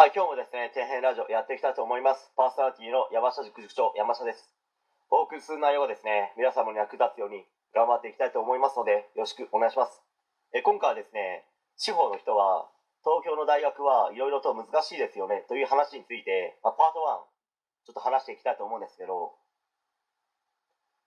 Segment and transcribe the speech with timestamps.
[0.00, 2.32] はい、今日もですね、底辺ラジオやっていきたいと思います。
[2.32, 4.48] パーソナリティの山下塾塾長、山下です。
[5.12, 7.44] お送りする内容がですね、皆様に役立つように
[7.76, 10.00] 頑張っていきたいと思いますので、よろしくお願いします。
[10.56, 11.44] え今回はですね、
[11.76, 12.72] 地方の人は、
[13.04, 17.04] 東京の大学はいろいろと難しいですよね、という話について、まあ、パート
[17.84, 19.36] 1、ちょっと話していきたいと思うんですけど、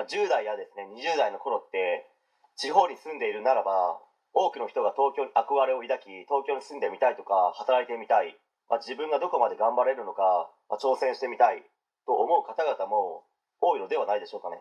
[0.00, 2.08] まあ、10代やですね、20代の頃って、
[2.56, 4.00] 地方に住んでいるならば、
[4.32, 8.32] 多くの人が東京に憧れを抱き、東京に住んでみたいとか、働いてみたい、
[8.68, 11.64] まあ、自分がどこまで頑張れるのか、まあ、挑戦してみたい
[12.06, 13.24] と思う方々も
[13.60, 14.60] 多いのではないでしょうかね。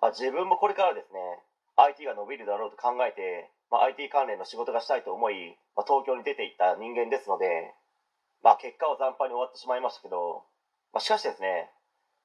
[0.00, 1.18] まあ、自分もこれからですね、
[1.76, 7.74] IT が伸びるだろうと考えて、まあ、IT 関連の仕事がしたいと思い、まあ、東京に出ていった人間ですので、
[8.44, 10.44] まあ、結果は惨敗に終わってしまいましたけど、
[10.92, 11.72] まあ、しかしですね、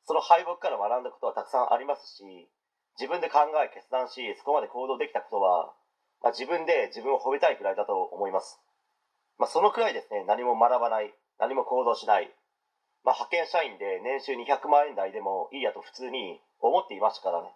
[0.03, 2.49] その敗北から学んだことはたくさんありますし、
[2.99, 5.73] 自分で考え決断し、そこまで行動できたことは、
[6.21, 8.59] まあ、自分で自分を褒めたいくらいだと思います。
[9.39, 12.29] まあ、そのくらいですね、何も学ばない、何も行動しない、
[13.03, 17.49] まあ、派遣社員で年収200万円台でもいいやと普通に思っていましたからね。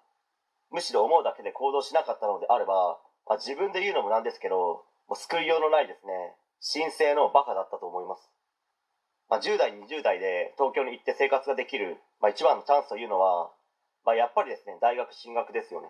[0.71, 8.31] むしろ思うだけで行動しなかったのであれば、まあ、自分で言うのもなんですけど、もう救いようのないですね、神聖のバカだったと思います。
[9.29, 13.51] まあ、10代、20代で東京に行って生活ができる、まあ、一番のチャンスというのは、
[14.05, 15.89] まあ、やっぱりですね、大学進学ですよね。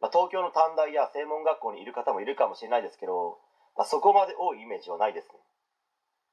[0.00, 3.38] まあ、東京の短大や専門学校にいる方もいるかもしれないですけど、
[3.76, 5.34] まあ、そこまで多いイメージはないですね。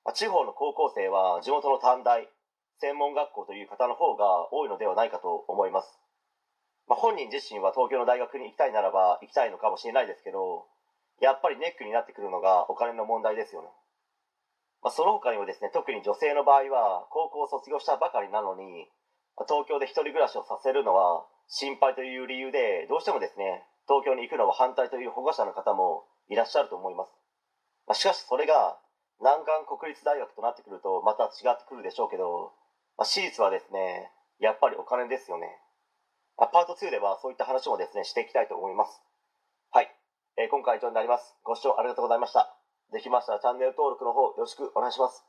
[0.06, 2.28] まあ、地方の高校生は地元の短大、
[2.80, 6.00] 専門学校という方の方が多いのではないかと思います。
[6.88, 10.66] まあ、本人自身は東京の大学に行きたいならば行きたいのかもしれないですけど、
[11.22, 13.68] やっぱりネックになってくるのがお金の問題ですよね。
[14.82, 18.88] まあ、その他にもですね、特に女性の場合は高校を卒業したばかりなのに、
[19.48, 27.12] 東京で一人暮らしをさせるのは心配という理由で、どうしてもですね、東京に行くのは反対という保護者の方もいらっしゃると思います。
[27.90, 28.78] まあ、しかしそれが
[29.18, 32.54] 南岸国立大学となってくるとまた違ってくるでしょうけど、
[32.96, 35.50] まあ、私立はですね、やっぱりお金ですよね。
[36.38, 39.02] まあ、パート2ではそういった話もですね、していきたいと思います。
[39.74, 39.90] はい。
[40.38, 41.36] えー今回は以上になります。
[41.44, 42.56] ご視聴ありがとうございました。
[42.94, 45.26] できましたらチャンネル登録の方よろしくお願いします。